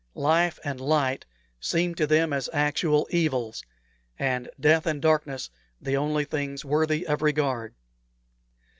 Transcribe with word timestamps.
Life 0.15 0.57
and 0.63 0.81
light 0.81 1.27
seemed 1.59 1.95
to 1.97 2.07
them 2.07 2.33
as 2.33 2.49
actual 2.51 3.05
evils, 3.11 3.63
and 4.17 4.49
death 4.59 4.87
and 4.87 4.99
darkness 4.99 5.51
the 5.79 5.95
only 5.95 6.25
things 6.25 6.65
worthy 6.65 7.05
of 7.05 7.21
regard. 7.21 7.75